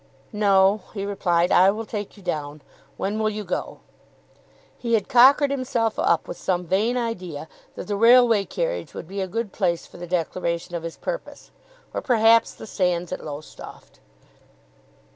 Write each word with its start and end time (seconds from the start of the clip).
"No;" 0.33 0.81
he 0.95 1.05
replied. 1.05 1.51
"I 1.51 1.69
will 1.69 1.85
take 1.85 2.17
you 2.17 2.23
down. 2.23 2.63
When 2.97 3.19
will 3.19 3.29
you 3.29 3.43
go?" 3.43 3.81
He 4.75 4.95
had 4.95 5.07
cockered 5.07 5.51
himself 5.51 5.99
up 5.99 6.27
with 6.27 6.37
some 6.37 6.65
vain 6.65 6.97
idea 6.97 7.47
that 7.75 7.85
the 7.85 7.95
railway 7.95 8.45
carriage 8.45 8.95
would 8.95 9.07
be 9.07 9.21
a 9.21 9.27
good 9.27 9.53
place 9.53 9.85
for 9.85 9.97
the 9.97 10.07
declaration 10.07 10.73
of 10.73 10.81
his 10.81 10.97
purpose, 10.97 11.51
or 11.93 12.01
perhaps 12.01 12.55
the 12.55 12.65
sands 12.65 13.11
at 13.11 13.23
Lowestoft. 13.23 13.99